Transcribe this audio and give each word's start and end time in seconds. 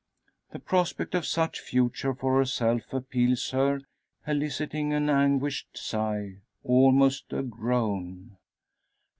The 0.51 0.57
prospect 0.57 1.13
of 1.13 1.27
such 1.27 1.59
future 1.59 2.15
for 2.15 2.39
herself 2.39 2.91
appals 2.91 3.51
her, 3.51 3.81
eliciting 4.25 4.93
an 4.93 5.11
anguished 5.11 5.77
sigh 5.77 6.37
almost 6.63 7.31
a 7.31 7.43
groan. 7.43 8.35